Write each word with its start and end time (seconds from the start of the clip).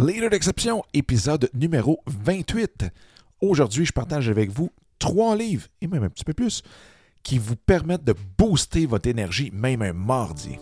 Leader 0.00 0.30
d'exception, 0.30 0.84
épisode 0.94 1.50
numéro 1.54 2.00
28. 2.06 2.84
Aujourd'hui, 3.40 3.84
je 3.84 3.92
partage 3.92 4.28
avec 4.28 4.48
vous 4.48 4.70
trois 5.00 5.34
livres, 5.34 5.66
et 5.80 5.88
même 5.88 6.04
un 6.04 6.08
petit 6.08 6.24
peu 6.24 6.34
plus, 6.34 6.62
qui 7.24 7.36
vous 7.36 7.56
permettent 7.56 8.04
de 8.04 8.14
booster 8.38 8.86
votre 8.86 9.08
énergie, 9.08 9.50
même 9.52 9.82
un 9.82 9.92
mardi. 9.92 10.56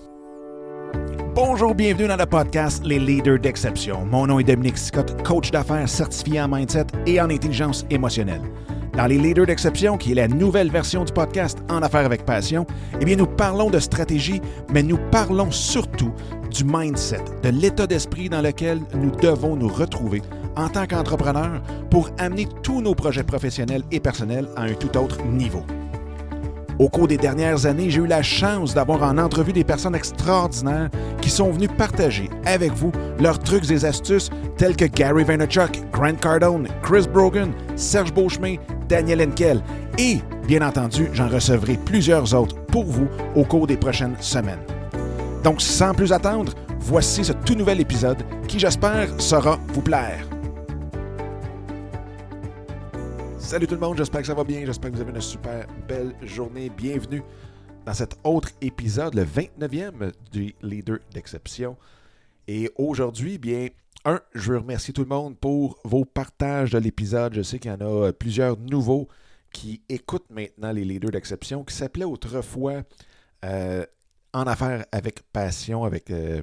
Bonjour, 1.35 1.75
bienvenue 1.75 2.09
dans 2.09 2.17
le 2.17 2.25
podcast 2.25 2.83
Les 2.87 2.99
Leaders 2.99 3.38
d'exception. 3.38 4.07
Mon 4.07 4.27
nom 4.27 4.38
est 4.38 4.45
Dominique 4.45 4.79
Scott, 4.79 5.22
coach 5.22 5.50
d'affaires 5.50 5.87
certifié 5.87 6.41
en 6.41 6.48
mindset 6.48 6.87
et 7.05 7.21
en 7.21 7.29
intelligence 7.29 7.84
émotionnelle. 7.91 8.41
Dans 8.96 9.06
les 9.06 9.18
Leaders 9.18 9.44
d'exception, 9.44 9.98
qui 9.98 10.12
est 10.12 10.14
la 10.14 10.26
nouvelle 10.26 10.70
version 10.70 11.04
du 11.04 11.12
podcast 11.12 11.58
En 11.68 11.82
affaires 11.82 12.06
avec 12.06 12.24
passion, 12.24 12.66
eh 12.98 13.04
bien 13.04 13.16
nous 13.16 13.26
parlons 13.26 13.68
de 13.68 13.78
stratégie, 13.78 14.40
mais 14.72 14.82
nous 14.82 14.96
parlons 15.10 15.50
surtout 15.50 16.14
du 16.50 16.64
mindset, 16.64 17.22
de 17.42 17.50
l'état 17.50 17.86
d'esprit 17.86 18.30
dans 18.30 18.40
lequel 18.40 18.80
nous 18.95 19.10
devons 19.10 19.54
nous 19.54 19.68
retrouver 19.68 20.22
en 20.56 20.70
tant 20.70 20.86
qu'entrepreneurs 20.86 21.60
pour 21.90 22.09
amener 22.16 22.48
tous 22.62 22.80
nos 22.80 22.95
projets 22.95 23.23
professionnels 23.23 23.82
et 23.92 24.01
personnels 24.01 24.48
à 24.56 24.62
un 24.62 24.73
tout 24.73 24.96
autre 24.96 25.23
niveau. 25.26 25.62
Au 26.78 26.88
cours 26.88 27.09
des 27.09 27.16
dernières 27.16 27.65
années, 27.65 27.90
j'ai 27.90 28.01
eu 28.01 28.06
la 28.06 28.23
chance 28.23 28.74
d'avoir 28.74 29.02
en 29.02 29.16
entrevue 29.16 29.52
des 29.52 29.65
personnes 29.65 29.95
extraordinaires 29.95 30.90
qui 31.23 31.30
sont 31.30 31.51
venues 31.51 31.68
partager 31.68 32.28
avec 32.45 32.73
vous 32.73 32.92
leurs 33.18 33.38
trucs 33.38 33.70
et 33.70 33.84
astuces 33.84 34.30
tels 34.59 34.76
que 34.76 34.84
Gary 34.84 35.24
Vaynerchuk, 35.24 35.82
Grant 35.90 36.16
Cardone, 36.16 36.68
Chris 36.82 37.06
Brogan, 37.12 37.52
Serge 37.76 38.12
Beauchemin, 38.12 38.56
Daniel 38.88 39.22
Henkel 39.22 39.62
et, 39.98 40.18
bien 40.46 40.66
entendu, 40.66 41.08
j'en 41.12 41.28
recevrai 41.28 41.76
plusieurs 41.76 42.34
autres 42.34 42.56
pour 42.66 42.84
vous 42.84 43.09
au 43.34 43.45
cours 43.45 43.66
des 43.66 43.76
prochaines 43.76 44.16
semaines. 44.20 44.64
Donc, 45.42 45.60
sans 45.60 45.95
plus 45.95 46.12
attendre, 46.12 46.52
voici 46.80 47.24
ce 47.24 47.32
tout 47.32 47.54
nouvel 47.54 47.80
épisode 47.80 48.22
qui, 48.48 48.59
j'espère, 48.59 49.09
saura 49.20 49.59
vous 49.68 49.82
plaire. 49.82 50.26
Salut 53.38 53.66
tout 53.66 53.74
le 53.74 53.80
monde, 53.80 53.96
j'espère 53.96 54.23
que 54.23 54.26
ça 54.26 54.34
va 54.34 54.45
bien, 54.45 54.65
j'espère 54.66 54.90
que 54.90 54.96
vous 54.96 55.02
avez 55.02 55.12
une 55.12 55.21
super 55.21 55.66
belle 55.87 56.15
journée. 56.23 56.71
Bienvenue 56.76 57.23
dans 57.84 57.95
cet 57.95 58.16
autre 58.24 58.48
épisode, 58.60 59.15
le 59.15 59.24
29e 59.24 60.12
du 60.32 60.52
Leader 60.62 60.98
d'exception. 61.15 61.76
Et 62.49 62.71
aujourd'hui, 62.77 63.39
bien, 63.39 63.69
un, 64.05 64.21
je 64.34 64.53
veux 64.53 64.59
remercier 64.59 64.94
tout 64.94 65.03
le 65.03 65.09
monde 65.09 65.37
pour 65.39 65.78
vos 65.84 66.05
partages 66.05 66.71
de 66.71 66.78
l'épisode. 66.78 67.34
Je 67.34 67.43
sais 67.43 67.59
qu'il 67.59 67.71
y 67.71 67.75
en 67.75 67.81
a 67.81 68.12
plusieurs 68.12 68.56
nouveaux 68.56 69.09
qui 69.53 69.83
écoutent 69.89 70.31
maintenant 70.31 70.71
les 70.72 70.84
leaders 70.84 71.11
d'exception, 71.11 71.65
qui 71.65 71.75
s'appelaient 71.75 72.05
autrefois 72.05 72.83
euh, 73.44 73.84
En 74.33 74.43
affaires 74.43 74.84
avec 74.93 75.22
passion, 75.33 75.84
avec, 75.84 76.11
euh, 76.11 76.43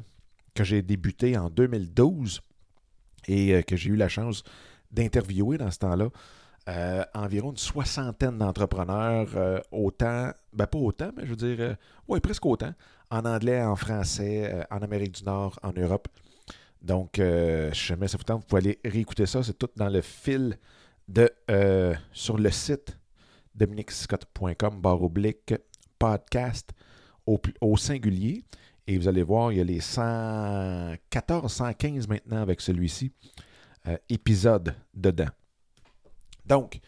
que 0.55 0.63
j'ai 0.63 0.81
débuté 0.81 1.37
en 1.37 1.49
2012 1.49 2.41
et 3.27 3.53
euh, 3.53 3.61
que 3.61 3.75
j'ai 3.75 3.91
eu 3.91 3.95
la 3.95 4.09
chance 4.09 4.43
d'interviewer 4.91 5.57
dans 5.57 5.71
ce 5.71 5.79
temps-là. 5.79 6.09
Euh, 6.69 7.03
environ 7.13 7.51
une 7.51 7.57
soixantaine 7.57 8.37
d'entrepreneurs, 8.37 9.27
euh, 9.35 9.59
autant, 9.69 10.31
ben 10.53 10.65
pas 10.65 10.77
autant, 10.77 11.11
mais 11.13 11.25
je 11.25 11.31
veux 11.31 11.35
dire, 11.35 11.57
euh, 11.59 11.75
oui, 12.07 12.21
presque 12.21 12.45
autant, 12.45 12.73
en 13.11 13.25
anglais, 13.25 13.61
en 13.61 13.75
français, 13.75 14.65
en 14.71 14.77
Amérique 14.77 15.11
du 15.15 15.23
Nord, 15.25 15.59
en 15.61 15.73
Europe. 15.73 16.07
Donc, 16.81 17.15
je 17.17 17.69
jamais 17.73 18.07
ça 18.07 18.17
vous 18.17 18.23
tente, 18.23 18.41
vous 18.41 18.47
pouvez 18.47 18.61
aller 18.61 18.79
réécouter 18.83 19.25
ça. 19.25 19.43
C'est 19.43 19.57
tout 19.57 19.69
dans 19.75 19.89
le 19.89 20.01
fil 20.01 20.57
de 21.07 21.29
sur 22.11 22.37
le 22.37 22.49
site 22.49 22.97
dominicscott.com, 23.55 24.81
barre 24.81 25.03
oblique, 25.03 25.53
podcast 25.99 26.71
au, 27.27 27.39
au, 27.61 27.77
singulier. 27.77 28.43
Et 28.87 28.97
vous 28.97 29.07
allez 29.07 29.23
voir, 29.23 29.51
il 29.51 29.59
y 29.59 29.61
a 29.61 29.63
les 29.63 29.79
114, 29.79 31.51
115 31.53 32.07
maintenant 32.07 32.41
avec 32.41 32.61
celui-ci, 32.61 33.11
épisode 34.09 34.73
dedans. 34.93 35.29
Donc, 36.45 36.81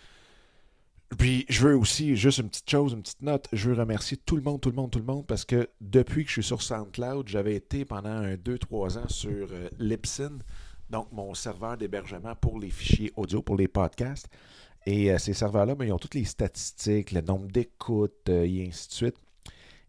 puis 1.18 1.46
je 1.50 1.68
veux 1.68 1.78
aussi, 1.78 2.16
juste 2.16 2.40
une 2.40 2.50
petite 2.50 2.70
chose, 2.70 2.94
une 2.94 3.02
petite 3.02 3.22
note, 3.22 3.48
je 3.54 3.70
veux 3.70 3.76
remercier 3.76 4.18
tout 4.18 4.36
le 4.36 4.42
monde, 4.42 4.60
tout 4.60 4.70
le 4.70 4.76
monde, 4.76 4.92
tout 4.92 5.00
le 5.00 5.06
monde, 5.06 5.26
parce 5.26 5.46
que 5.46 5.70
depuis 5.80 6.24
que 6.24 6.30
je 6.30 6.34
suis 6.34 6.44
sur 6.44 6.62
SoundCloud, 6.62 7.28
j'avais 7.28 7.56
été 7.56 7.86
pendant 7.86 8.10
un 8.10 8.36
2-3 8.36 8.98
ans 8.98 9.08
sur 9.08 9.48
euh, 9.52 9.98
donc 10.90 11.12
mon 11.12 11.34
serveur 11.34 11.78
d'hébergement 11.78 12.36
pour 12.36 12.60
les 12.60 12.70
fichiers 12.70 13.12
audio, 13.16 13.42
pour 13.42 13.56
les 13.56 13.68
podcasts. 13.68 14.28
Et 14.86 15.12
euh, 15.12 15.18
ces 15.18 15.34
serveurs-là, 15.34 15.76
ben, 15.76 15.86
ils 15.86 15.92
ont 15.92 15.98
toutes 15.98 16.16
les 16.16 16.26
statistiques, 16.26 17.12
le 17.12 17.22
nombre 17.22 17.48
d'écoutes 17.48 18.30
euh, 18.30 18.44
et 18.44 18.68
ainsi 18.68 18.88
de 18.88 18.94
suite. 18.94 19.16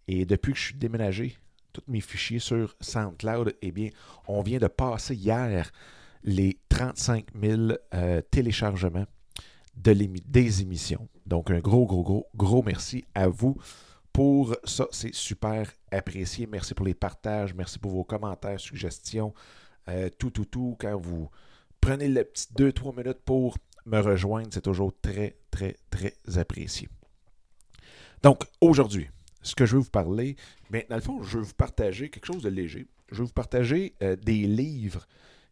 Et 0.09 0.25
depuis 0.25 0.53
que 0.53 0.59
je 0.59 0.65
suis 0.65 0.75
déménagé, 0.75 1.37
tous 1.73 1.83
mes 1.89 2.01
fichiers 2.01 2.39
sur 2.39 2.75
SoundCloud, 2.81 3.57
eh 3.61 3.73
bien, 3.73 3.91
on 4.29 4.43
vient 4.43 4.59
de 4.59 4.69
passer 4.69 5.15
hier 5.15 5.71
les 6.23 6.59
35 6.69 7.27
000 7.41 7.73
téléchargements 8.31 9.07
de 9.77 9.93
des 9.93 10.63
émissions. 10.63 11.09
Donc, 11.27 11.51
un 11.51 11.61
gros, 11.61 11.87
gros, 11.87 12.03
gros, 12.03 12.27
gros 12.35 12.63
merci 12.63 13.05
à 13.15 13.29
vous 13.29 13.57
pour 14.13 14.57
ça. 14.65 14.87
C'est 14.91 15.15
super 15.15 15.71
apprécié. 15.91 16.47
Merci 16.47 16.75
pour 16.75 16.87
les 16.87 16.95
partages. 16.95 17.55
Merci 17.55 17.79
pour 17.79 17.93
vos 17.93 18.05
commentaires, 18.05 18.59
suggestions, 18.61 19.35
euh, 19.89 20.09
tout, 20.19 20.31
tout, 20.31 20.47
tout. 20.47 20.77
Quand 20.81 20.99
vous 20.99 21.29
prenez 21.81 22.09
le 22.09 22.25
petit 22.25 22.49
2-3 22.57 22.97
minutes 22.97 23.21
pour 23.25 23.57
me 23.85 24.01
rejoindre, 24.01 24.49
c'est 24.51 24.63
toujours 24.63 24.93
très, 25.01 25.37
très, 25.51 25.77
très 25.91 26.15
apprécié. 26.37 26.89
Donc, 28.23 28.45
aujourd'hui, 28.61 29.09
ce 29.43 29.55
que 29.55 29.67
je 29.67 29.77
veux 29.77 29.83
vous 29.83 29.91
parler, 29.91 30.37
bien, 30.71 30.83
dans 30.89 30.97
le 30.97 31.03
fond, 31.03 31.23
je 31.23 31.39
veux 31.39 31.45
vous 31.45 31.55
partager 31.55 32.09
quelque 32.11 32.27
chose 32.27 32.43
de 32.43 32.49
léger. 32.49 32.87
Je 33.13 33.19
veux 33.19 33.25
vous 33.25 33.33
partager 33.33 33.95
euh, 34.03 34.17
des 34.17 34.47
livres 34.47 35.07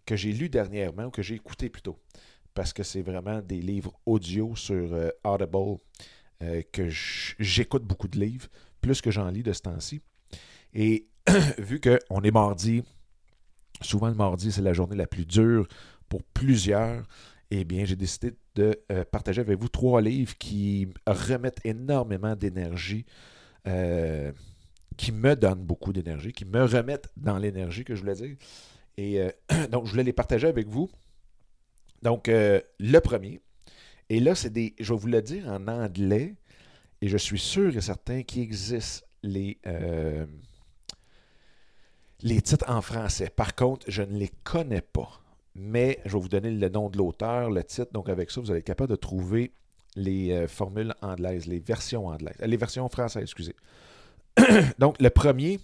que 0.06 0.16
j'ai 0.16 0.32
lus 0.32 0.48
dernièrement 0.48 1.04
ou 1.04 1.10
que 1.10 1.22
j'ai 1.22 1.34
écoutés 1.34 1.68
plutôt 1.68 1.98
parce 2.54 2.72
que 2.72 2.82
c'est 2.82 3.02
vraiment 3.02 3.40
des 3.40 3.60
livres 3.60 3.92
audio 4.06 4.54
sur 4.56 4.94
euh, 4.94 5.10
Audible 5.24 5.78
euh, 6.42 6.62
que 6.72 6.88
j'écoute 6.88 7.84
beaucoup 7.84 8.08
de 8.08 8.18
livres, 8.18 8.48
plus 8.80 9.00
que 9.00 9.10
j'en 9.10 9.28
lis 9.28 9.42
de 9.42 9.52
ce 9.52 9.62
temps-ci. 9.62 10.00
Et 10.72 11.06
vu 11.58 11.80
qu'on 11.80 12.22
est 12.22 12.30
mardi, 12.30 12.82
souvent 13.82 14.08
le 14.08 14.14
mardi, 14.14 14.52
c'est 14.52 14.62
la 14.62 14.72
journée 14.72 14.96
la 14.96 15.06
plus 15.06 15.26
dure 15.26 15.66
pour 16.08 16.22
plusieurs, 16.22 17.04
eh 17.50 17.64
bien, 17.64 17.84
j'ai 17.84 17.96
décidé 17.96 18.34
de 18.54 18.78
euh, 18.92 19.04
partager 19.04 19.40
avec 19.40 19.58
vous 19.58 19.68
trois 19.68 20.00
livres 20.00 20.36
qui 20.38 20.88
remettent 21.06 21.60
énormément 21.64 22.36
d'énergie, 22.36 23.04
qui 24.96 25.10
me 25.10 25.34
donnent 25.34 25.64
beaucoup 25.64 25.92
d'énergie, 25.92 26.32
qui 26.32 26.44
me 26.44 26.64
remettent 26.64 27.08
dans 27.16 27.38
l'énergie 27.38 27.84
que 27.84 27.94
je 27.94 28.00
voulais 28.00 28.14
dire. 28.14 28.36
Et 28.96 29.18
donc, 29.70 29.86
je 29.86 29.90
voulais 29.90 30.04
les 30.04 30.12
partager 30.12 30.46
avec 30.46 30.68
vous 30.68 30.90
donc, 32.04 32.28
euh, 32.28 32.60
le 32.78 32.98
premier. 33.00 33.40
Et 34.10 34.20
là, 34.20 34.34
c'est 34.34 34.50
des. 34.50 34.74
Je 34.78 34.92
vais 34.92 34.98
vous 35.00 35.08
le 35.08 35.22
dire 35.22 35.48
en 35.48 35.66
anglais. 35.66 36.34
Et 37.00 37.08
je 37.08 37.16
suis 37.16 37.38
sûr 37.38 37.76
et 37.76 37.80
certain 37.80 38.22
qu'il 38.22 38.42
existe 38.42 39.04
les, 39.22 39.58
euh, 39.66 40.24
les 42.22 42.40
titres 42.40 42.64
en 42.68 42.80
français. 42.80 43.30
Par 43.30 43.54
contre, 43.54 43.86
je 43.90 44.02
ne 44.02 44.16
les 44.16 44.30
connais 44.44 44.80
pas. 44.80 45.20
Mais 45.54 45.98
je 46.04 46.12
vais 46.12 46.22
vous 46.22 46.28
donner 46.28 46.50
le 46.50 46.68
nom 46.68 46.88
de 46.88 46.98
l'auteur, 46.98 47.50
le 47.50 47.64
titre. 47.64 47.92
Donc, 47.92 48.08
avec 48.08 48.30
ça, 48.30 48.40
vous 48.40 48.50
allez 48.50 48.60
être 48.60 48.66
capable 48.66 48.90
de 48.90 48.96
trouver 48.96 49.52
les 49.96 50.32
euh, 50.32 50.46
formules 50.46 50.94
anglaises, 51.02 51.46
les 51.46 51.60
versions 51.60 52.06
anglaises, 52.08 52.36
les 52.40 52.56
versions 52.56 52.88
françaises, 52.88 53.22
excusez. 53.22 53.54
Donc, 54.78 55.00
le 55.00 55.10
premier, 55.10 55.60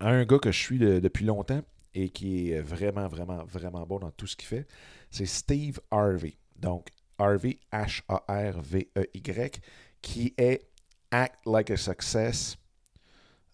un 0.00 0.24
gars 0.24 0.38
que 0.38 0.50
je 0.50 0.58
suis 0.58 0.78
depuis 0.78 1.24
longtemps 1.24 1.62
et 1.94 2.10
qui 2.10 2.52
est 2.52 2.60
vraiment, 2.60 3.08
vraiment, 3.08 3.44
vraiment 3.44 3.86
bon 3.86 3.98
dans 3.98 4.10
tout 4.10 4.26
ce 4.26 4.36
qu'il 4.36 4.46
fait 4.46 4.66
c'est 5.10 5.26
Steve 5.26 5.80
Harvey. 5.90 6.36
Donc, 6.56 6.88
Harvey, 7.18 7.58
H-A-R-V-E-Y, 7.72 9.60
qui 10.02 10.34
est 10.36 10.68
Act 11.10 11.46
Like 11.46 11.70
a 11.70 11.76
Success. 11.76 12.56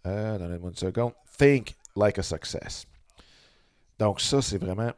Euh, 0.06 0.38
Donnez-moi 0.38 0.70
une 0.70 0.76
seconde. 0.76 1.12
Think 1.38 1.74
Like 1.96 2.18
a 2.18 2.22
Success. 2.22 2.86
Donc, 3.98 4.20
ça, 4.20 4.42
c'est 4.42 4.58
vraiment 4.58 4.92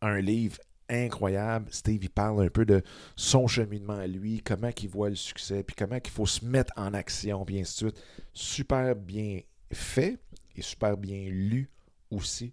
un 0.00 0.20
livre 0.20 0.58
incroyable. 0.88 1.68
Steve, 1.70 2.02
il 2.02 2.10
parle 2.10 2.44
un 2.44 2.48
peu 2.48 2.64
de 2.64 2.82
son 3.16 3.46
cheminement 3.46 3.98
à 3.98 4.06
lui, 4.06 4.40
comment 4.40 4.70
il 4.82 4.88
voit 4.88 5.10
le 5.10 5.16
succès, 5.16 5.62
puis 5.62 5.76
comment 5.76 5.98
il 6.02 6.10
faut 6.10 6.26
se 6.26 6.44
mettre 6.44 6.72
en 6.76 6.94
action, 6.94 7.44
puis 7.44 7.60
ainsi 7.60 7.84
de 7.84 7.90
suite. 7.90 8.04
Super 8.32 8.96
bien 8.96 9.40
fait 9.72 10.18
et 10.56 10.62
super 10.62 10.96
bien 10.96 11.28
lu 11.28 11.70
aussi. 12.10 12.52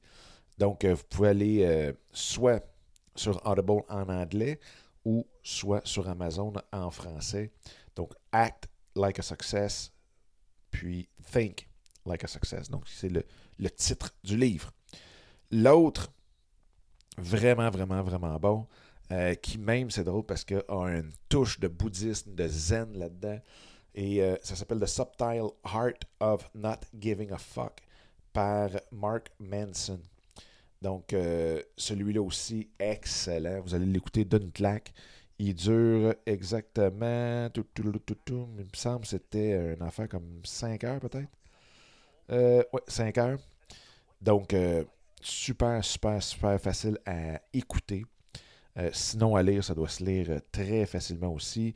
Donc, 0.57 0.83
euh, 0.83 0.93
vous 0.93 1.03
pouvez 1.09 1.29
aller 1.29 1.63
euh, 1.63 1.93
soit 2.11 2.63
sur 3.15 3.45
Audible 3.45 3.83
en 3.89 4.09
anglais 4.09 4.59
ou 5.05 5.25
soit 5.43 5.85
sur 5.85 6.07
Amazon 6.09 6.53
en 6.71 6.91
français. 6.91 7.51
Donc, 7.95 8.13
Act 8.31 8.67
Like 8.95 9.19
a 9.19 9.21
Success, 9.21 9.91
puis 10.71 11.07
Think 11.31 11.69
Like 12.05 12.23
a 12.23 12.27
Success. 12.27 12.69
Donc, 12.69 12.87
c'est 12.87 13.09
le, 13.09 13.23
titre 13.69 14.13
du 14.23 14.37
livre. 14.37 14.71
L'autre, 15.51 16.11
vraiment, 17.17 17.69
vraiment, 17.69 18.01
vraiment 18.01 18.37
bon, 18.39 18.67
euh, 19.11 19.35
qui 19.35 19.57
même, 19.57 19.89
c'est 19.91 20.03
drôle 20.03 20.25
parce 20.25 20.43
qu'il 20.43 20.61
a 20.67 20.85
une 20.87 21.11
touche 21.29 21.59
de 21.59 21.67
bouddhisme, 21.67 22.33
de 22.33 22.47
zen 22.47 22.97
là-dedans. 22.97 23.39
Et 23.95 24.21
ça 24.43 24.55
s'appelle 24.55 24.79
The 24.79 24.85
Subtle 24.85 25.49
Heart 25.65 26.03
of 26.19 26.51
Not 26.53 26.81
Giving 26.99 27.31
a 27.31 27.37
Fuck 27.39 27.81
par 28.37 28.69
Mark 28.91 29.31
Manson. 29.39 29.99
Donc, 30.79 31.11
euh, 31.13 31.59
celui-là 31.75 32.21
aussi, 32.21 32.69
excellent. 32.77 33.61
Vous 33.61 33.73
allez 33.73 33.87
l'écouter 33.87 34.25
d'une 34.25 34.51
claque. 34.51 34.93
Il 35.39 35.55
dure 35.55 36.13
exactement. 36.23 37.49
Tout, 37.49 37.65
tout, 37.73 37.91
tout, 37.93 38.15
tout, 38.23 38.47
il 38.59 38.65
me 38.65 38.69
semble 38.75 39.01
que 39.01 39.07
c'était 39.07 39.73
une 39.73 39.81
affaire 39.81 40.07
comme 40.07 40.41
5 40.43 40.83
heures 40.83 40.99
peut-être. 40.99 41.31
Euh, 42.29 42.63
ouais, 42.73 42.81
5 42.87 43.17
heures. 43.17 43.39
Donc, 44.21 44.53
euh, 44.53 44.83
super, 45.19 45.83
super, 45.83 46.21
super 46.21 46.61
facile 46.61 46.99
à 47.07 47.41
écouter. 47.53 48.05
Sinon, 48.93 49.35
à 49.35 49.41
lire, 49.41 49.63
ça 49.63 49.73
doit 49.73 49.89
se 49.89 50.03
lire 50.03 50.41
très 50.51 50.85
facilement 50.85 51.33
aussi. 51.33 51.73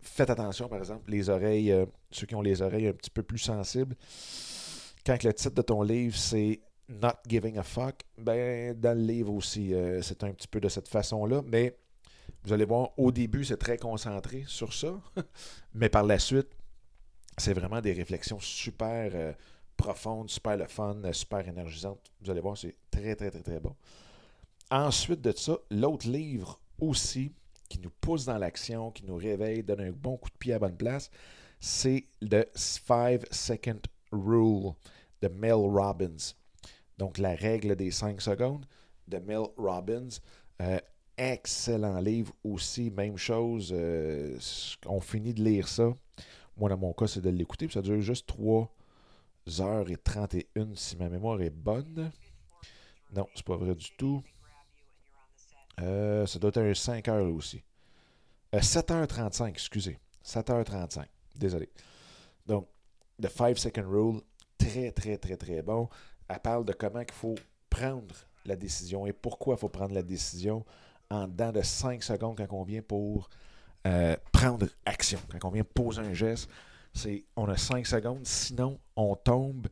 faites 0.00 0.30
attention, 0.30 0.66
par 0.70 0.78
exemple, 0.78 1.10
les 1.10 1.28
oreilles, 1.28 1.74
ceux 2.10 2.26
qui 2.26 2.34
ont 2.34 2.40
les 2.40 2.62
oreilles 2.62 2.88
un 2.88 2.94
petit 2.94 3.10
peu 3.10 3.22
plus 3.22 3.36
sensibles. 3.36 3.94
Quand 5.06 5.22
le 5.22 5.32
titre 5.32 5.54
de 5.54 5.62
ton 5.62 5.82
livre, 5.82 6.16
c'est 6.16 6.60
Not 6.88 7.20
Giving 7.28 7.58
a 7.58 7.62
Fuck, 7.62 8.02
ben, 8.18 8.74
dans 8.74 8.98
le 8.98 9.04
livre 9.04 9.32
aussi, 9.32 9.72
c'est 10.02 10.24
un 10.24 10.32
petit 10.32 10.48
peu 10.48 10.60
de 10.60 10.68
cette 10.68 10.88
façon-là. 10.88 11.42
Mais 11.46 11.76
vous 12.44 12.52
allez 12.52 12.64
voir, 12.64 12.90
au 12.96 13.10
début, 13.10 13.44
c'est 13.44 13.56
très 13.56 13.76
concentré 13.76 14.44
sur 14.46 14.72
ça. 14.72 15.00
mais 15.74 15.88
par 15.88 16.04
la 16.04 16.18
suite, 16.18 16.48
c'est 17.38 17.52
vraiment 17.52 17.80
des 17.80 17.92
réflexions 17.92 18.40
super 18.40 19.10
euh, 19.14 19.32
profondes, 19.76 20.30
super 20.30 20.56
le 20.56 20.66
fun, 20.66 20.96
euh, 21.04 21.12
super 21.12 21.46
énergisantes. 21.46 22.00
Vous 22.20 22.30
allez 22.30 22.40
voir, 22.40 22.56
c'est 22.56 22.76
très, 22.90 23.14
très, 23.14 23.30
très, 23.30 23.42
très 23.42 23.60
bon. 23.60 23.74
Ensuite 24.70 25.20
de 25.20 25.32
ça, 25.32 25.58
l'autre 25.70 26.08
livre 26.08 26.60
aussi 26.80 27.32
qui 27.68 27.78
nous 27.80 27.90
pousse 28.00 28.24
dans 28.24 28.38
l'action, 28.38 28.90
qui 28.90 29.04
nous 29.04 29.16
réveille, 29.16 29.62
donne 29.62 29.80
un 29.80 29.90
bon 29.90 30.16
coup 30.16 30.30
de 30.30 30.38
pied 30.38 30.52
à 30.52 30.58
bonne 30.58 30.76
place, 30.76 31.10
c'est 31.60 32.06
The 32.20 32.46
Five 32.56 33.24
Second 33.30 33.80
Rule 34.12 34.74
de 35.22 35.28
Mel 35.28 35.52
Robbins. 35.54 36.34
Donc, 36.98 37.18
la 37.18 37.34
règle 37.34 37.76
des 37.76 37.90
5 37.90 38.20
secondes 38.20 38.66
de 39.08 39.18
Mel 39.18 39.44
Robbins. 39.56 40.08
Euh, 40.62 40.78
excellent 41.18 41.98
livre 42.00 42.32
aussi, 42.44 42.90
même 42.90 43.16
chose. 43.16 43.74
on 44.86 45.00
finit 45.00 45.34
de 45.34 45.42
lire 45.42 45.68
ça. 45.68 45.92
Moi, 46.56 46.70
dans 46.70 46.78
mon 46.78 46.92
cas, 46.92 47.06
c'est 47.06 47.20
de 47.20 47.30
l'écouter. 47.30 47.68
Ça 47.70 47.82
dure 47.82 48.00
juste 48.00 48.26
3 48.26 48.70
heures 49.60 49.90
et 49.90 49.96
31 49.96 50.74
si 50.74 50.96
ma 50.96 51.08
mémoire 51.08 51.40
est 51.40 51.50
bonne. 51.50 52.10
Non, 53.14 53.26
c'est 53.34 53.44
pas 53.44 53.56
vrai 53.56 53.74
du 53.74 53.90
tout. 53.96 54.22
Euh, 55.80 56.26
ça 56.26 56.38
doit 56.38 56.48
être 56.48 56.60
un 56.60 56.74
5 56.74 57.08
heures 57.08 57.34
aussi. 57.34 57.62
7h35, 58.52 59.42
euh, 59.42 59.46
excusez. 59.48 59.98
7h35. 60.24 61.06
Désolé. 61.34 61.68
Donc, 62.46 62.66
The 63.20 63.28
5 63.28 63.58
Second 63.58 63.88
Rule, 63.88 64.20
très, 64.66 64.90
très, 64.92 65.16
très, 65.16 65.36
très 65.36 65.62
bon. 65.62 65.88
Elle 66.28 66.40
parle 66.40 66.64
de 66.64 66.72
comment 66.72 67.00
il 67.00 67.12
faut 67.12 67.36
prendre 67.70 68.14
la 68.44 68.56
décision 68.56 69.06
et 69.06 69.12
pourquoi 69.12 69.54
il 69.54 69.58
faut 69.58 69.68
prendre 69.68 69.94
la 69.94 70.02
décision 70.02 70.64
en 71.10 71.28
dedans 71.28 71.52
de 71.52 71.62
5 71.62 72.02
secondes 72.02 72.36
quand 72.36 72.56
on 72.56 72.64
vient 72.64 72.82
pour 72.82 73.28
euh, 73.86 74.16
prendre 74.32 74.66
action. 74.84 75.18
Quand 75.30 75.48
on 75.48 75.52
vient 75.52 75.64
poser 75.64 76.00
un 76.00 76.14
geste, 76.14 76.50
c'est 76.92 77.24
on 77.36 77.48
a 77.48 77.56
5 77.56 77.86
secondes, 77.86 78.26
sinon 78.26 78.78
on 78.96 79.14
tombe 79.14 79.68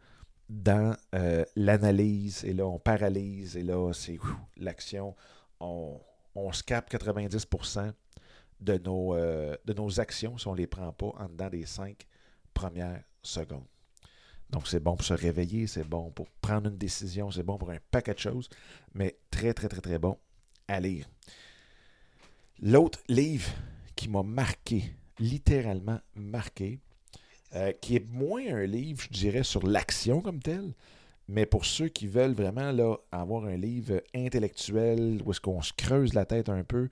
dans 0.48 0.94
euh, 1.14 1.44
l'analyse 1.56 2.44
et 2.44 2.52
là 2.52 2.66
on 2.66 2.78
paralyse 2.78 3.56
et 3.56 3.62
là 3.62 3.92
c'est 3.92 4.18
l'action. 4.56 5.16
On, 5.60 6.00
on 6.34 6.50
capte 6.50 6.92
90% 6.92 7.92
de 8.60 8.78
nos, 8.78 9.14
euh, 9.14 9.56
de 9.64 9.72
nos 9.72 9.98
actions 10.00 10.38
si 10.38 10.46
on 10.46 10.52
ne 10.52 10.58
les 10.58 10.66
prend 10.66 10.92
pas 10.92 11.12
en 11.18 11.28
dedans 11.28 11.48
des 11.48 11.66
5 11.66 12.06
premières 12.52 13.02
secondes. 13.22 13.66
Donc, 14.50 14.68
c'est 14.68 14.80
bon 14.80 14.96
pour 14.96 15.04
se 15.04 15.14
réveiller, 15.14 15.66
c'est 15.66 15.84
bon 15.84 16.10
pour 16.10 16.28
prendre 16.40 16.68
une 16.68 16.76
décision, 16.76 17.30
c'est 17.30 17.42
bon 17.42 17.58
pour 17.58 17.70
un 17.70 17.78
paquet 17.90 18.14
de 18.14 18.18
choses, 18.18 18.48
mais 18.94 19.16
très, 19.30 19.52
très, 19.54 19.68
très, 19.68 19.80
très 19.80 19.98
bon 19.98 20.16
à 20.68 20.80
lire. 20.80 21.08
L'autre 22.60 23.00
livre 23.08 23.50
qui 23.96 24.08
m'a 24.08 24.22
marqué, 24.22 24.94
littéralement 25.18 26.00
marqué, 26.14 26.78
euh, 27.54 27.72
qui 27.72 27.96
est 27.96 28.06
moins 28.10 28.46
un 28.46 28.64
livre, 28.64 29.02
je 29.02 29.08
dirais, 29.08 29.42
sur 29.42 29.66
l'action 29.66 30.20
comme 30.20 30.40
tel, 30.40 30.74
mais 31.28 31.46
pour 31.46 31.64
ceux 31.64 31.88
qui 31.88 32.06
veulent 32.06 32.34
vraiment 32.34 32.70
là, 32.72 32.96
avoir 33.10 33.44
un 33.44 33.56
livre 33.56 34.02
intellectuel 34.14 35.20
où 35.24 35.30
est-ce 35.30 35.40
qu'on 35.40 35.62
se 35.62 35.72
creuse 35.72 36.14
la 36.14 36.26
tête 36.26 36.48
un 36.48 36.64
peu, 36.64 36.88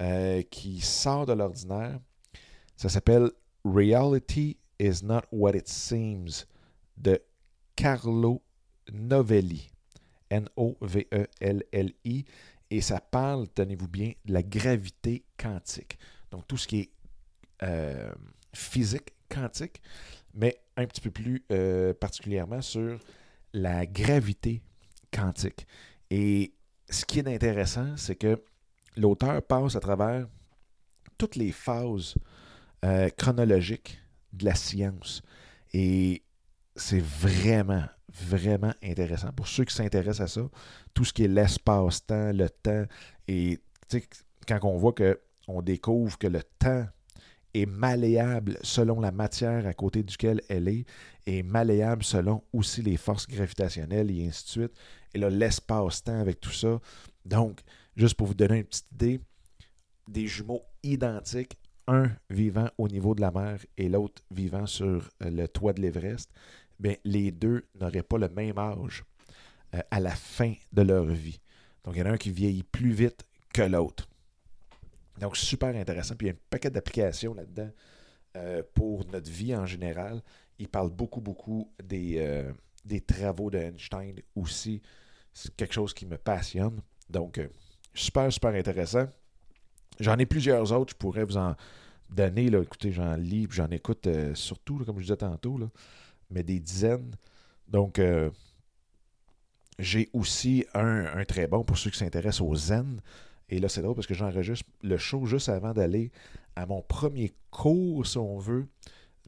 euh, 0.00 0.42
qui 0.50 0.80
sort 0.80 1.26
de 1.26 1.32
l'ordinaire, 1.32 1.98
ça 2.76 2.88
s'appelle 2.88 3.30
Reality 3.64 4.56
is 4.78 5.04
not 5.04 5.22
what 5.30 5.52
it 5.54 5.68
seems 5.68 6.46
de 7.02 7.20
Carlo 7.76 8.42
Novelli. 8.92 9.68
N-O-V-E-L-L-I. 10.30 12.24
Et 12.70 12.80
ça 12.80 13.00
parle, 13.00 13.48
tenez-vous 13.48 13.88
bien, 13.88 14.12
de 14.24 14.32
la 14.32 14.42
gravité 14.42 15.24
quantique. 15.38 15.98
Donc, 16.30 16.46
tout 16.46 16.56
ce 16.56 16.66
qui 16.66 16.80
est 16.80 16.90
euh, 17.62 18.12
physique 18.54 19.12
quantique, 19.28 19.82
mais 20.34 20.58
un 20.76 20.86
petit 20.86 21.02
peu 21.02 21.10
plus 21.10 21.44
euh, 21.52 21.92
particulièrement 21.92 22.62
sur 22.62 22.98
la 23.52 23.84
gravité 23.84 24.62
quantique. 25.12 25.66
Et 26.10 26.54
ce 26.88 27.04
qui 27.04 27.18
est 27.18 27.28
intéressant, 27.28 27.96
c'est 27.96 28.16
que 28.16 28.42
l'auteur 28.96 29.42
passe 29.42 29.76
à 29.76 29.80
travers 29.80 30.26
toutes 31.18 31.36
les 31.36 31.52
phases 31.52 32.14
euh, 32.84 33.10
chronologiques 33.10 33.98
de 34.32 34.46
la 34.46 34.54
science. 34.54 35.22
C'est 36.74 37.02
vraiment, 37.02 37.84
vraiment 38.08 38.72
intéressant. 38.82 39.32
Pour 39.32 39.48
ceux 39.48 39.64
qui 39.64 39.74
s'intéressent 39.74 40.20
à 40.20 40.26
ça, 40.28 40.48
tout 40.94 41.04
ce 41.04 41.12
qui 41.12 41.24
est 41.24 41.28
l'espace-temps, 41.28 42.32
le 42.32 42.48
temps, 42.48 42.84
et 43.28 43.58
quand 44.46 44.58
on 44.62 44.76
voit 44.76 44.92
que 44.92 45.20
on 45.48 45.60
découvre 45.60 46.16
que 46.18 46.28
le 46.28 46.42
temps 46.58 46.86
est 47.52 47.66
malléable 47.66 48.58
selon 48.62 49.00
la 49.00 49.12
matière 49.12 49.66
à 49.66 49.74
côté 49.74 50.02
duquel 50.02 50.40
elle 50.48 50.68
est, 50.68 50.86
et 51.26 51.42
malléable 51.42 52.02
selon 52.02 52.42
aussi 52.52 52.82
les 52.82 52.96
forces 52.96 53.26
gravitationnelles 53.26 54.10
et 54.10 54.26
ainsi 54.26 54.44
de 54.44 54.48
suite. 54.48 54.72
Et 55.14 55.18
là, 55.18 55.28
l'espace-temps 55.28 56.18
avec 56.18 56.40
tout 56.40 56.52
ça. 56.52 56.80
Donc, 57.26 57.60
juste 57.96 58.14
pour 58.14 58.28
vous 58.28 58.34
donner 58.34 58.58
une 58.58 58.64
petite 58.64 58.90
idée, 58.92 59.20
des 60.08 60.26
jumeaux 60.26 60.62
identiques, 60.82 61.58
un 61.86 62.10
vivant 62.30 62.68
au 62.78 62.88
niveau 62.88 63.14
de 63.14 63.20
la 63.20 63.30
mer 63.30 63.58
et 63.76 63.88
l'autre 63.88 64.22
vivant 64.30 64.66
sur 64.66 65.08
euh, 65.22 65.30
le 65.30 65.48
toit 65.48 65.72
de 65.72 65.80
l'Everest, 65.80 66.30
bien, 66.78 66.94
les 67.04 67.30
deux 67.30 67.64
n'auraient 67.80 68.02
pas 68.02 68.18
le 68.18 68.28
même 68.28 68.58
âge 68.58 69.04
euh, 69.74 69.80
à 69.90 70.00
la 70.00 70.14
fin 70.14 70.54
de 70.72 70.82
leur 70.82 71.04
vie. 71.06 71.40
Donc, 71.84 71.96
il 71.96 72.00
y 72.00 72.02
en 72.02 72.06
a 72.06 72.10
un 72.10 72.16
qui 72.16 72.30
vieillit 72.30 72.62
plus 72.62 72.92
vite 72.92 73.24
que 73.52 73.62
l'autre. 73.62 74.08
Donc, 75.18 75.36
super 75.36 75.74
intéressant. 75.74 76.14
Puis 76.16 76.28
il 76.28 76.30
y 76.30 76.32
a 76.32 76.36
un 76.36 76.40
paquet 76.50 76.70
d'applications 76.70 77.34
là-dedans 77.34 77.70
euh, 78.36 78.62
pour 78.74 79.04
notre 79.06 79.30
vie 79.30 79.54
en 79.54 79.66
général. 79.66 80.22
Il 80.58 80.68
parle 80.68 80.90
beaucoup, 80.90 81.20
beaucoup 81.20 81.72
des, 81.82 82.44
des 82.84 83.00
travaux 83.00 83.50
d'Einstein 83.50 84.20
aussi. 84.36 84.80
C'est 85.32 85.54
quelque 85.56 85.74
chose 85.74 85.92
qui 85.92 86.06
me 86.06 86.16
passionne. 86.16 86.80
Donc, 87.10 87.40
super, 87.94 88.32
super 88.32 88.54
intéressant. 88.54 89.08
J'en 90.02 90.18
ai 90.18 90.26
plusieurs 90.26 90.72
autres. 90.72 90.92
Je 90.92 90.96
pourrais 90.96 91.24
vous 91.24 91.36
en 91.36 91.54
donner. 92.10 92.50
Là. 92.50 92.60
Écoutez, 92.60 92.92
j'en 92.92 93.14
lis, 93.14 93.46
j'en 93.50 93.68
écoute 93.68 94.08
surtout, 94.34 94.78
comme 94.84 94.98
je 94.98 95.04
disais 95.04 95.16
tantôt, 95.16 95.58
là, 95.58 95.66
mais 96.30 96.42
des 96.42 96.60
dizaines. 96.60 97.14
Donc, 97.68 98.00
j'ai 99.78 100.10
aussi 100.12 100.66
un, 100.74 101.06
un, 101.06 101.24
très 101.24 101.46
bon 101.46 101.64
pour 101.64 101.78
ceux 101.78 101.90
qui 101.90 101.98
s'intéressent 101.98 102.42
au 102.42 102.54
zen. 102.54 103.00
Et 103.48 103.58
là, 103.58 103.68
c'est 103.68 103.82
drôle 103.82 103.94
parce 103.94 104.06
que 104.06 104.14
j'enregistre 104.14 104.68
le 104.82 104.96
show 104.96 105.24
juste 105.24 105.48
avant 105.48 105.72
d'aller 105.72 106.10
à 106.56 106.66
mon 106.66 106.82
premier 106.82 107.32
cours, 107.50 108.06
si 108.06 108.18
on 108.18 108.38
veut, 108.38 108.66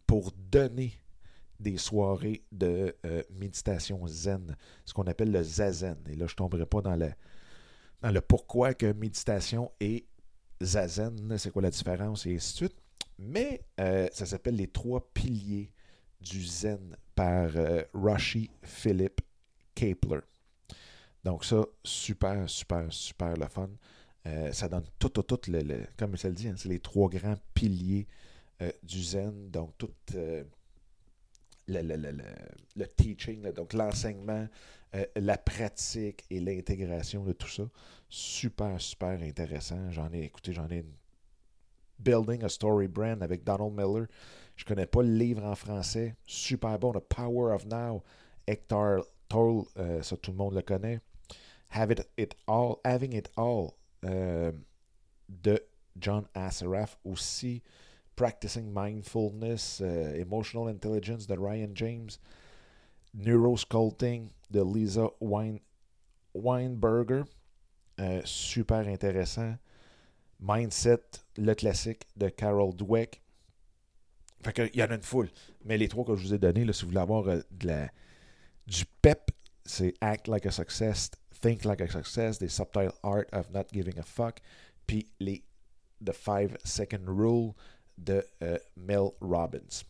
pour 0.07 0.33
donner 0.51 0.93
des 1.61 1.79
soirées 1.79 2.43
de 2.53 2.95
euh, 3.07 3.23
méditation 3.31 4.07
zen, 4.07 4.57
ce 4.85 4.93
qu'on 4.93 5.05
appelle 5.05 5.31
le 5.31 5.43
zazen. 5.43 5.97
Et 6.09 6.17
là, 6.17 6.27
je 6.27 6.33
ne 6.33 6.37
tomberai 6.37 6.67
pas 6.67 6.81
dans 6.81 6.97
le, 6.97 7.11
dans 8.03 8.11
le 8.11 8.21
pourquoi 8.21 8.75
que 8.75 8.93
méditation 8.93 9.71
et 9.81 10.07
zazen, 10.63 11.37
c'est 11.39 11.51
quoi 11.51 11.63
la 11.63 11.71
différence 11.71 12.27
et 12.27 12.35
ainsi 12.35 12.53
de 12.53 12.57
suite. 12.57 12.77
Mais 13.19 13.65
euh, 13.81 14.09
ça 14.13 14.27
s'appelle 14.27 14.57
les 14.57 14.69
trois 14.69 15.09
piliers 15.13 15.71
du 16.21 16.45
zen 16.45 16.97
par 17.15 17.51
euh, 17.57 17.83
Rashi 17.93 18.51
Philip 18.63 19.21
Kapler. 19.75 20.21
Donc 21.23 21.45
ça, 21.45 21.65
super, 21.83 22.49
super, 22.49 22.93
super 22.93 23.37
le 23.37 23.47
fun. 23.47 23.71
Euh, 24.27 24.53
ça 24.53 24.69
donne 24.69 24.85
tout, 24.99 25.11
tout, 25.11 25.23
tout, 25.23 25.51
le, 25.51 25.87
comme 25.99 26.17
ça 26.17 26.29
le 26.29 26.35
dit, 26.35 26.49
hein, 26.49 26.55
c'est 26.57 26.69
les 26.69 26.81
trois 26.81 27.09
grands 27.09 27.37
piliers 27.53 28.07
euh, 28.63 28.71
du 28.83 29.03
zen. 29.03 29.51
Donc, 29.51 29.77
tout 29.77 29.91
euh, 31.71 32.13
le, 32.77 32.87
teaching, 32.87 33.43
donc 33.53 33.73
l'enseignement, 33.73 34.49
la 35.17 35.39
pratique 35.39 36.25
et 36.31 36.41
l'intégration 36.41 37.25
de 37.25 37.33
tout 37.33 37.49
ça. 37.49 37.65
Super, 38.09 38.81
super 38.81 39.21
intéressant. 39.23 39.91
J'en 39.91 40.13
ai 40.13 40.23
écouté, 40.23 40.53
j'en 40.53 40.69
ai 40.69 40.85
Building 41.99 42.45
a 42.45 42.49
Story 42.49 42.89
Brand 42.89 43.23
avec 43.23 43.45
Donald 43.45 43.73
Miller. 43.73 44.07
Je 44.57 44.65
connais 44.65 44.87
pas 44.87 45.03
le 45.03 45.17
livre 45.17 45.45
en 45.45 45.55
français. 45.55 46.15
Super 46.27 46.79
bon. 46.79 46.93
The 46.93 47.01
Power 47.01 47.55
of 47.55 47.67
Now. 47.67 48.03
Hector 48.47 49.05
Toll, 49.29 49.65
ça 50.03 50.17
tout 50.17 50.31
le 50.31 50.37
monde 50.37 50.55
le 50.55 50.63
connaît. 50.63 51.01
Have 51.75 51.91
It, 51.91 52.09
it 52.17 52.37
All, 52.47 52.77
Having 52.85 53.15
It 53.15 53.31
All 53.37 53.75
euh, 54.05 54.53
de 55.29 55.59
John 55.99 56.25
Assaraf. 56.35 56.97
Aussi, 57.05 57.63
Practicing 58.17 58.73
Mindfulness, 58.73 59.81
euh, 59.81 60.15
Emotional 60.15 60.69
Intelligence 60.69 61.27
de 61.27 61.37
Ryan 61.37 61.71
James. 61.75 62.11
Neurosculpting 63.15 64.31
de 64.51 64.63
Lisa 64.63 65.09
Wein, 65.21 65.59
Weinberger. 66.35 67.23
Euh, 68.01 68.21
super 68.25 68.89
intéressant. 68.89 69.57
Mindset, 70.41 71.23
le 71.37 71.55
classique 71.55 72.07
de 72.17 72.29
Carol 72.29 72.75
Dweck. 72.75 73.23
Fait 74.43 74.53
que, 74.53 74.71
il 74.75 74.79
y 74.79 74.83
en 74.83 74.91
a 74.91 74.95
une 74.97 75.03
foule. 75.03 75.31
Mais 75.65 75.79
les 75.79 75.89
trois 75.89 76.05
que 76.05 76.17
je 76.17 76.27
vous 76.27 76.35
ai 76.35 76.39
donnés, 76.39 76.71
si 76.73 76.83
vous 76.83 76.89
voulez 76.89 77.01
avoir 77.01 77.29
euh, 77.29 77.41
du 78.67 78.85
pep, 79.01 79.31
c'est 79.65 79.95
Act 80.01 80.29
Like 80.29 80.47
a 80.47 80.51
Success, 80.51 81.11
Think 81.41 81.65
Like 81.65 81.81
a 81.81 81.89
Success, 81.89 82.39
The 82.39 82.49
Subtle 82.49 82.93
Art 83.03 83.27
of 83.33 83.51
Not 83.51 83.67
Giving 83.73 83.99
a 83.99 84.03
Fuck, 84.03 84.41
puis 84.87 85.09
les 85.21 85.43
The 86.05 86.13
Five 86.13 86.57
Second 86.65 87.07
Rule 87.07 87.55
de 87.99 88.25
euh, 88.43 88.59
Mel 88.77 89.11
Robbins. 89.21 89.85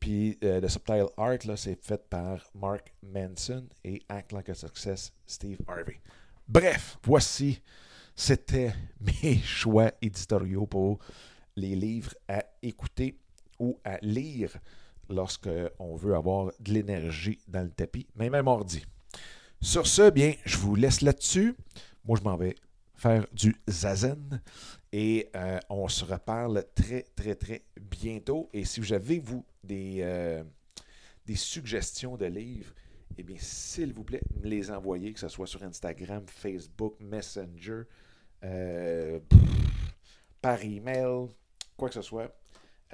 Puis 0.00 0.38
euh, 0.44 0.60
The 0.60 0.68
Subtle 0.68 1.08
Art, 1.16 1.38
là, 1.46 1.56
c'est 1.56 1.82
fait 1.82 2.08
par 2.08 2.38
Mark 2.54 2.92
Manson 3.02 3.66
et 3.84 4.02
Act 4.08 4.32
Like 4.32 4.48
a 4.50 4.54
Success, 4.54 5.12
Steve 5.26 5.58
Harvey. 5.66 6.00
Bref, 6.48 6.98
voici, 7.02 7.60
c'était 8.14 8.72
mes 9.00 9.38
choix 9.38 9.92
éditoriaux 10.00 10.66
pour 10.66 10.98
les 11.56 11.74
livres 11.74 12.14
à 12.28 12.44
écouter 12.62 13.18
ou 13.58 13.78
à 13.84 13.98
lire 14.02 14.56
lorsqu'on 15.08 15.96
veut 15.96 16.14
avoir 16.14 16.52
de 16.60 16.72
l'énergie 16.72 17.38
dans 17.48 17.62
le 17.62 17.70
tapis, 17.70 18.06
mais 18.14 18.28
même 18.28 18.48
ordi. 18.48 18.84
Sur 19.60 19.86
ce, 19.86 20.10
bien, 20.10 20.34
je 20.44 20.58
vous 20.58 20.74
laisse 20.74 21.00
là-dessus. 21.00 21.54
Moi, 22.04 22.18
je 22.18 22.24
m'en 22.24 22.36
vais 22.36 22.54
faire 22.96 23.26
du 23.32 23.54
zazen 23.68 24.40
et 24.92 25.28
euh, 25.36 25.58
on 25.68 25.88
se 25.88 26.04
reparle 26.04 26.64
très, 26.74 27.02
très, 27.14 27.34
très 27.34 27.64
bientôt. 27.80 28.48
Et 28.52 28.64
si 28.64 28.80
vous 28.80 28.92
avez, 28.92 29.18
vous, 29.18 29.44
des, 29.62 29.98
euh, 30.00 30.42
des 31.26 31.36
suggestions 31.36 32.16
de 32.16 32.26
livres, 32.26 32.72
eh 33.18 33.22
bien, 33.22 33.36
s'il 33.38 33.92
vous 33.92 34.04
plaît, 34.04 34.22
me 34.42 34.48
les 34.48 34.70
envoyez, 34.70 35.12
que 35.12 35.20
ce 35.20 35.28
soit 35.28 35.46
sur 35.46 35.62
Instagram, 35.62 36.24
Facebook, 36.26 36.96
Messenger, 37.00 37.82
euh, 38.44 39.20
par 40.40 40.62
email, 40.62 41.28
quoi 41.76 41.88
que 41.88 41.94
ce 41.94 42.02
soit. 42.02 42.34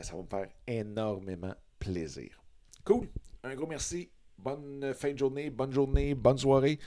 Ça 0.01 0.17
va 0.17 0.23
me 0.23 0.27
faire 0.27 0.49
énormément 0.67 1.55
plaisir. 1.79 2.43
Cool. 2.85 3.09
Un 3.45 3.55
gros 3.55 3.67
merci. 3.67 4.11
Bonne 4.39 4.93
fin 4.95 5.13
de 5.13 5.19
journée, 5.19 5.51
bonne 5.51 5.73
journée, 5.73 6.15
bonne 6.15 6.39
soirée. 6.39 6.79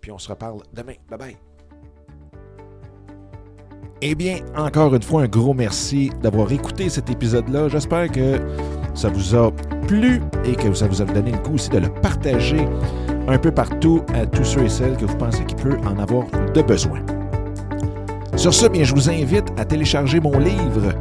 Puis 0.00 0.10
on 0.10 0.18
se 0.18 0.28
reparle 0.28 0.62
demain. 0.72 0.94
Bye 1.08 1.18
bye. 1.18 1.53
Eh 4.06 4.14
bien, 4.14 4.36
encore 4.54 4.94
une 4.94 5.02
fois, 5.02 5.22
un 5.22 5.28
gros 5.28 5.54
merci 5.54 6.10
d'avoir 6.22 6.52
écouté 6.52 6.90
cet 6.90 7.08
épisode-là. 7.08 7.70
J'espère 7.70 8.12
que 8.12 8.38
ça 8.92 9.08
vous 9.08 9.34
a 9.34 9.50
plu 9.88 10.20
et 10.44 10.54
que 10.54 10.74
ça 10.74 10.86
vous 10.86 11.00
a 11.00 11.06
donné 11.06 11.32
le 11.32 11.38
coup 11.38 11.54
aussi 11.54 11.70
de 11.70 11.78
le 11.78 11.88
partager 11.88 12.68
un 13.26 13.38
peu 13.38 13.50
partout 13.50 14.02
à 14.12 14.26
tous 14.26 14.44
ceux 14.44 14.64
et 14.64 14.68
celles 14.68 14.98
que 14.98 15.06
vous 15.06 15.16
pensez 15.16 15.42
qu'il 15.44 15.56
peut 15.56 15.78
en 15.86 15.98
avoir 15.98 16.26
de 16.52 16.60
besoin. 16.60 17.00
Sur 18.36 18.52
ce, 18.52 18.66
bien, 18.66 18.84
je 18.84 18.94
vous 18.94 19.08
invite 19.08 19.46
à 19.56 19.64
télécharger 19.64 20.20
mon 20.20 20.38
livre 20.38 20.92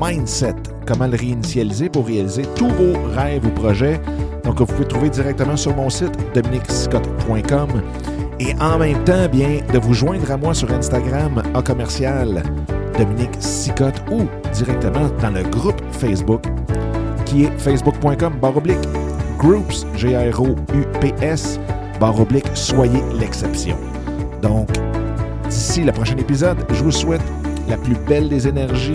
Mindset, 0.00 0.54
comment 0.86 1.08
le 1.08 1.18
réinitialiser 1.18 1.90
pour 1.90 2.06
réaliser 2.06 2.44
tous 2.56 2.70
vos 2.70 2.94
rêves 3.14 3.44
ou 3.44 3.50
projets. 3.50 4.00
Donc, 4.44 4.60
vous 4.60 4.64
pouvez 4.64 4.88
trouver 4.88 5.10
directement 5.10 5.58
sur 5.58 5.76
mon 5.76 5.90
site 5.90 6.16
dominicscott.com 6.32 7.68
et 8.40 8.54
en 8.58 8.78
même 8.78 9.04
temps, 9.04 9.28
bien, 9.30 9.60
de 9.72 9.78
vous 9.78 9.92
joindre 9.92 10.30
à 10.30 10.36
moi 10.36 10.54
sur 10.54 10.72
Instagram 10.72 11.42
à 11.54 11.62
commercial 11.62 12.42
Dominique 12.98 13.36
Sicotte 13.38 14.02
ou 14.10 14.22
directement 14.54 15.08
dans 15.20 15.30
le 15.30 15.42
groupe 15.42 15.80
Facebook 15.92 16.42
qui 17.26 17.44
est 17.44 17.58
facebook.com 17.58 18.32
baroblique 18.40 18.78
groups, 19.38 19.86
G-R-O-U-P-S, 19.94 21.60
baroblique 22.00 22.46
soyez 22.54 23.02
l'exception. 23.18 23.76
Donc, 24.42 24.68
d'ici 25.48 25.82
le 25.82 25.92
prochain 25.92 26.16
épisode, 26.16 26.58
je 26.70 26.82
vous 26.82 26.90
souhaite 26.90 27.22
la 27.68 27.76
plus 27.76 27.94
belle 28.08 28.28
des 28.28 28.48
énergies 28.48 28.92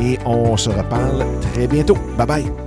et 0.00 0.18
on 0.26 0.56
se 0.56 0.70
reparle 0.70 1.24
très 1.40 1.68
bientôt. 1.68 1.96
Bye 2.18 2.26
bye! 2.26 2.65